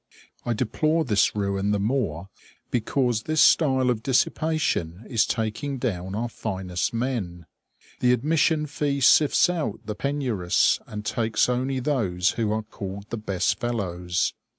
I 0.47 0.53
deplore 0.53 1.05
this 1.05 1.35
ruin 1.35 1.69
the 1.69 1.79
more 1.79 2.29
because 2.71 3.21
this 3.21 3.39
style 3.39 3.91
of 3.91 4.01
dissipation 4.01 5.05
is 5.07 5.27
taking 5.27 5.77
down 5.77 6.15
our 6.15 6.27
finest 6.27 6.91
men. 6.91 7.45
The 7.99 8.11
admission 8.11 8.65
fee 8.65 8.99
sifts 8.99 9.47
out 9.47 9.79
the 9.85 9.93
penurious 9.93 10.79
and 10.87 11.05
takes 11.05 11.47
only 11.49 11.79
those 11.79 12.31
who 12.31 12.51
are 12.51 12.63
called 12.63 13.11
the 13.11 13.17
best 13.17 13.59
fellows. 13.59 14.33